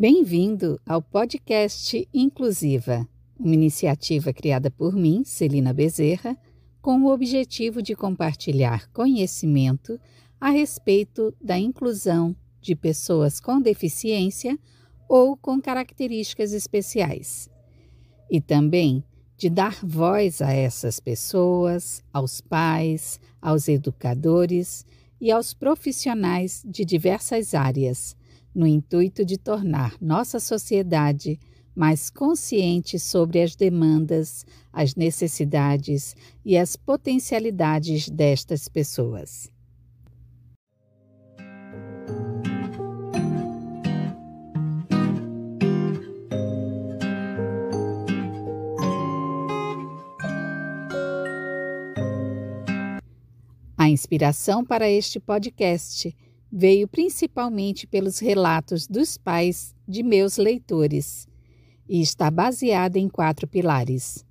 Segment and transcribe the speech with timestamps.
[0.00, 3.06] Bem-vindo ao podcast Inclusiva,
[3.38, 6.38] uma iniciativa criada por mim, Celina Bezerra,
[6.80, 10.00] com o objetivo de compartilhar conhecimento
[10.40, 14.58] a respeito da inclusão de pessoas com deficiência
[15.06, 17.50] ou com características especiais,
[18.30, 19.04] e também
[19.36, 24.86] de dar voz a essas pessoas, aos pais, aos educadores
[25.20, 28.16] e aos profissionais de diversas áreas
[28.54, 31.38] no intuito de tornar nossa sociedade
[31.74, 39.50] mais consciente sobre as demandas, as necessidades e as potencialidades destas pessoas.
[53.76, 56.14] A inspiração para este podcast
[56.52, 61.28] veio principalmente pelos relatos dos pais de meus leitores
[61.88, 64.24] e está baseada em quatro pilares: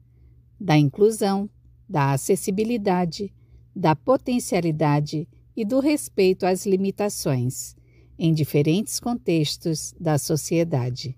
[0.60, 1.50] da inclusão,
[1.88, 3.34] da acessibilidade,
[3.76, 7.76] da potencialidade e do respeito às limitações,
[8.18, 11.18] em diferentes contextos da sociedade.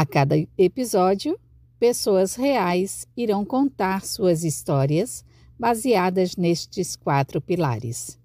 [0.00, 1.36] A cada episódio,
[1.76, 5.24] pessoas reais irão contar suas histórias
[5.58, 8.16] baseadas nestes quatro pilares.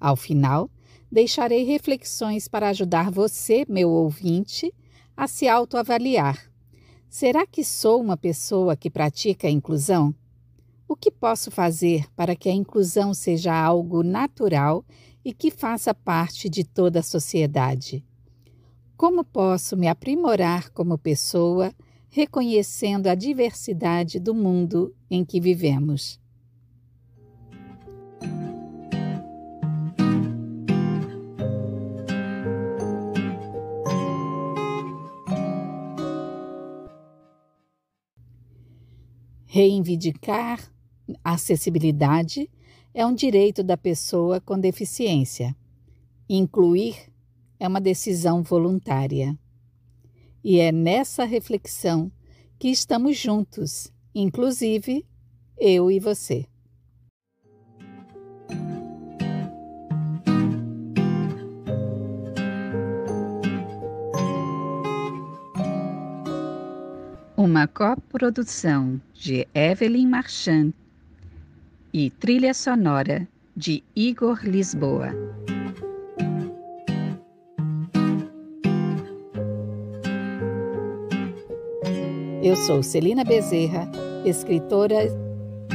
[0.00, 0.70] Ao final,
[1.12, 4.72] deixarei reflexões para ajudar você, meu ouvinte,
[5.14, 6.50] a se autoavaliar.
[7.10, 10.14] Será que sou uma pessoa que pratica a inclusão?
[10.88, 14.82] O que posso fazer para que a inclusão seja algo natural
[15.22, 18.02] e que faça parte de toda a sociedade?
[18.98, 21.72] Como posso me aprimorar como pessoa,
[22.10, 26.20] reconhecendo a diversidade do mundo em que vivemos?
[39.46, 40.58] Reivindicar
[41.22, 42.50] acessibilidade
[42.92, 45.56] é um direito da pessoa com deficiência.
[46.28, 46.96] Incluir
[47.58, 49.36] é uma decisão voluntária.
[50.42, 52.10] E é nessa reflexão
[52.58, 55.04] que estamos juntos, inclusive
[55.58, 56.46] eu e você.
[67.36, 70.72] Uma coprodução de Evelyn Marchand
[71.92, 73.26] e trilha sonora
[73.56, 75.37] de Igor Lisboa.
[82.48, 83.86] Eu sou Celina Bezerra,
[84.24, 85.06] escritora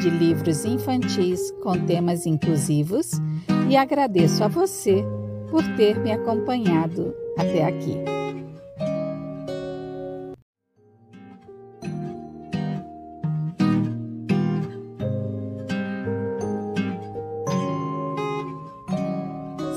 [0.02, 3.12] de livros infantis com temas inclusivos
[3.70, 5.06] e agradeço a você
[5.52, 7.94] por ter me acompanhado até aqui.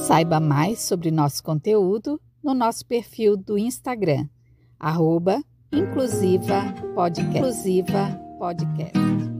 [0.06, 4.26] Saiba mais sobre nosso conteúdo no nosso perfil do Instagram,
[4.80, 5.42] arroba
[5.76, 7.36] Inclusiva Podcast.
[7.36, 9.35] Inclusiva Podcast.